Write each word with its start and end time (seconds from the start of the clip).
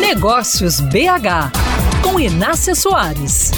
Negócios 0.00 0.80
BH, 0.80 1.50
com 2.02 2.20
Inácia 2.20 2.74
Soares. 2.74 3.50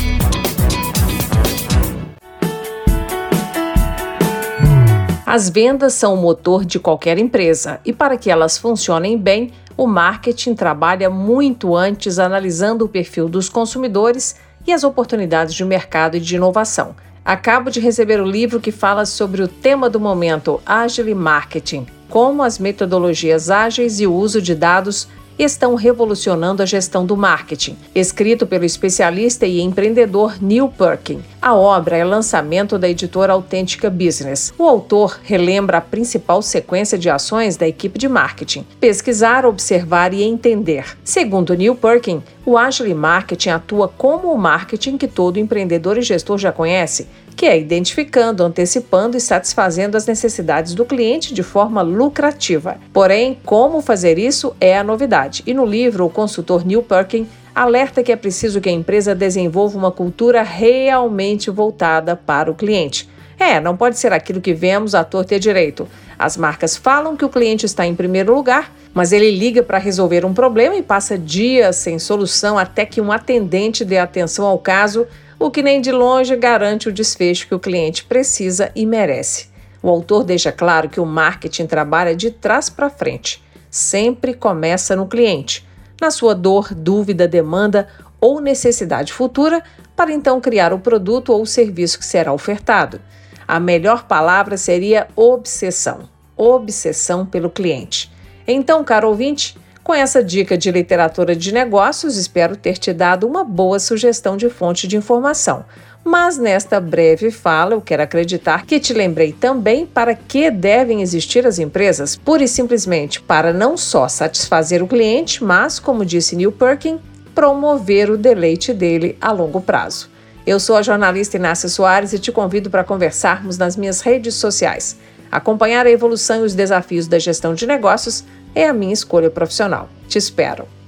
As 5.26 5.50
vendas 5.50 5.92
são 5.92 6.14
o 6.14 6.16
motor 6.16 6.64
de 6.64 6.78
qualquer 6.80 7.18
empresa 7.18 7.78
e, 7.84 7.92
para 7.92 8.16
que 8.16 8.30
elas 8.30 8.56
funcionem 8.56 9.18
bem, 9.18 9.52
o 9.76 9.86
marketing 9.86 10.54
trabalha 10.54 11.10
muito 11.10 11.76
antes 11.76 12.18
analisando 12.18 12.86
o 12.86 12.88
perfil 12.88 13.28
dos 13.28 13.48
consumidores 13.48 14.34
e 14.66 14.72
as 14.72 14.82
oportunidades 14.82 15.54
de 15.54 15.64
mercado 15.64 16.16
e 16.16 16.20
de 16.20 16.36
inovação. 16.36 16.96
Acabo 17.22 17.70
de 17.70 17.80
receber 17.80 18.20
o 18.20 18.26
livro 18.26 18.60
que 18.60 18.72
fala 18.72 19.04
sobre 19.04 19.42
o 19.42 19.48
tema 19.48 19.90
do 19.90 20.00
momento, 20.00 20.60
Agile 20.64 21.14
Marketing, 21.14 21.86
como 22.08 22.42
as 22.42 22.58
metodologias 22.58 23.50
ágeis 23.50 24.00
e 24.00 24.06
o 24.06 24.14
uso 24.14 24.42
de 24.42 24.54
dados 24.54 25.06
estão 25.42 25.74
revolucionando 25.74 26.62
a 26.62 26.66
gestão 26.66 27.06
do 27.06 27.16
marketing, 27.16 27.76
escrito 27.94 28.46
pelo 28.46 28.64
especialista 28.64 29.46
e 29.46 29.60
empreendedor 29.60 30.36
Neil 30.40 30.68
Perkin. 30.68 31.22
A 31.40 31.54
obra 31.54 31.96
é 31.96 32.04
lançamento 32.04 32.78
da 32.78 32.88
editora 32.88 33.32
Autêntica 33.32 33.88
Business. 33.88 34.52
O 34.58 34.64
autor 34.64 35.18
relembra 35.22 35.78
a 35.78 35.80
principal 35.80 36.42
sequência 36.42 36.98
de 36.98 37.08
ações 37.08 37.56
da 37.56 37.66
equipe 37.66 37.98
de 37.98 38.08
marketing: 38.08 38.66
pesquisar, 38.78 39.46
observar 39.46 40.12
e 40.12 40.22
entender. 40.22 40.98
Segundo 41.02 41.54
Neil 41.54 41.74
Perkin, 41.74 42.22
o 42.44 42.58
Agile 42.58 42.94
Marketing 42.94 43.50
atua 43.50 43.88
como 43.88 44.32
o 44.32 44.38
marketing 44.38 44.98
que 44.98 45.08
todo 45.08 45.38
empreendedor 45.38 45.96
e 45.96 46.02
gestor 46.02 46.36
já 46.36 46.52
conhece, 46.52 47.06
que 47.40 47.46
é 47.46 47.58
identificando, 47.58 48.44
antecipando 48.44 49.16
e 49.16 49.20
satisfazendo 49.20 49.96
as 49.96 50.04
necessidades 50.04 50.74
do 50.74 50.84
cliente 50.84 51.32
de 51.32 51.42
forma 51.42 51.80
lucrativa. 51.80 52.76
Porém, 52.92 53.38
como 53.46 53.80
fazer 53.80 54.18
isso 54.18 54.54
é 54.60 54.76
a 54.76 54.84
novidade. 54.84 55.42
E 55.46 55.54
no 55.54 55.64
livro, 55.64 56.04
o 56.04 56.10
consultor 56.10 56.66
Neil 56.66 56.82
Perkin 56.82 57.26
alerta 57.54 58.02
que 58.02 58.12
é 58.12 58.16
preciso 58.16 58.60
que 58.60 58.68
a 58.68 58.72
empresa 58.72 59.14
desenvolva 59.14 59.78
uma 59.78 59.90
cultura 59.90 60.42
realmente 60.42 61.50
voltada 61.50 62.14
para 62.14 62.50
o 62.50 62.54
cliente. 62.54 63.08
É, 63.38 63.58
não 63.58 63.74
pode 63.74 63.98
ser 63.98 64.12
aquilo 64.12 64.42
que 64.42 64.52
vemos 64.52 64.94
a 64.94 65.02
torta 65.02 65.34
e 65.34 65.38
direito. 65.38 65.88
As 66.18 66.36
marcas 66.36 66.76
falam 66.76 67.16
que 67.16 67.24
o 67.24 67.30
cliente 67.30 67.64
está 67.64 67.86
em 67.86 67.94
primeiro 67.94 68.34
lugar, 68.34 68.70
mas 68.92 69.12
ele 69.12 69.30
liga 69.30 69.62
para 69.62 69.78
resolver 69.78 70.26
um 70.26 70.34
problema 70.34 70.76
e 70.76 70.82
passa 70.82 71.16
dias 71.16 71.76
sem 71.76 71.98
solução 71.98 72.58
até 72.58 72.84
que 72.84 73.00
um 73.00 73.10
atendente 73.10 73.82
dê 73.82 73.96
atenção 73.96 74.44
ao 74.44 74.58
caso 74.58 75.06
o 75.40 75.50
que 75.50 75.62
nem 75.62 75.80
de 75.80 75.90
longe 75.90 76.36
garante 76.36 76.90
o 76.90 76.92
desfecho 76.92 77.48
que 77.48 77.54
o 77.54 77.58
cliente 77.58 78.04
precisa 78.04 78.70
e 78.76 78.84
merece. 78.84 79.48
O 79.82 79.88
autor 79.88 80.22
deixa 80.22 80.52
claro 80.52 80.90
que 80.90 81.00
o 81.00 81.06
marketing 81.06 81.64
trabalha 81.64 82.14
de 82.14 82.30
trás 82.30 82.68
para 82.68 82.90
frente. 82.90 83.42
Sempre 83.70 84.34
começa 84.34 84.94
no 84.94 85.06
cliente, 85.06 85.66
na 85.98 86.10
sua 86.10 86.34
dor, 86.34 86.74
dúvida, 86.74 87.26
demanda 87.26 87.88
ou 88.20 88.38
necessidade 88.38 89.14
futura, 89.14 89.64
para 89.96 90.12
então 90.12 90.42
criar 90.42 90.74
o 90.74 90.78
produto 90.78 91.32
ou 91.32 91.40
o 91.40 91.46
serviço 91.46 91.98
que 91.98 92.04
será 92.04 92.34
ofertado. 92.34 93.00
A 93.48 93.58
melhor 93.58 94.04
palavra 94.04 94.58
seria 94.58 95.08
obsessão. 95.16 96.00
Obsessão 96.36 97.24
pelo 97.24 97.48
cliente. 97.48 98.12
Então, 98.46 98.84
caro 98.84 99.08
ouvinte, 99.08 99.56
com 99.82 99.94
essa 99.94 100.22
dica 100.22 100.56
de 100.56 100.70
literatura 100.70 101.34
de 101.34 101.52
negócios, 101.52 102.16
espero 102.16 102.56
ter 102.56 102.78
te 102.78 102.92
dado 102.92 103.26
uma 103.26 103.42
boa 103.44 103.78
sugestão 103.78 104.36
de 104.36 104.48
fonte 104.48 104.86
de 104.86 104.96
informação. 104.96 105.64
Mas 106.04 106.38
nesta 106.38 106.80
breve 106.80 107.30
fala, 107.30 107.74
eu 107.74 107.80
quero 107.80 108.02
acreditar 108.02 108.64
que 108.64 108.80
te 108.80 108.94
lembrei 108.94 109.32
também 109.32 109.84
para 109.84 110.14
que 110.14 110.50
devem 110.50 111.02
existir 111.02 111.46
as 111.46 111.58
empresas, 111.58 112.16
pura 112.16 112.44
e 112.44 112.48
simplesmente 112.48 113.20
para 113.20 113.52
não 113.52 113.76
só 113.76 114.08
satisfazer 114.08 114.82
o 114.82 114.88
cliente, 114.88 115.44
mas, 115.44 115.78
como 115.78 116.04
disse 116.04 116.36
Neil 116.36 116.52
Perkin, 116.52 116.98
promover 117.34 118.10
o 118.10 118.16
deleite 118.16 118.72
dele 118.72 119.16
a 119.20 119.30
longo 119.30 119.60
prazo. 119.60 120.08
Eu 120.46 120.58
sou 120.58 120.76
a 120.76 120.82
jornalista 120.82 121.36
Inácia 121.36 121.68
Soares 121.68 122.12
e 122.12 122.18
te 122.18 122.32
convido 122.32 122.70
para 122.70 122.82
conversarmos 122.82 123.58
nas 123.58 123.76
minhas 123.76 124.00
redes 124.00 124.34
sociais. 124.34 124.96
Acompanhar 125.30 125.86
a 125.86 125.90
evolução 125.90 126.40
e 126.40 126.44
os 126.44 126.54
desafios 126.54 127.06
da 127.06 127.18
gestão 127.18 127.54
de 127.54 127.66
negócios 127.66 128.24
é 128.54 128.68
a 128.68 128.72
minha 128.72 128.92
escolha 128.92 129.30
profissional. 129.30 129.88
Te 130.08 130.18
espero. 130.18 130.79